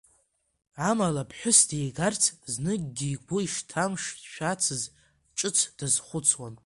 Амала 0.89 1.23
ԥҳәысс 1.29 1.61
дигарц 1.69 2.23
зныкгьы 2.51 3.07
игәы 3.13 3.39
ишҭамшәацыз 3.45 4.83
ҿыц 5.37 5.57
дазхәыцуан. 5.77 6.53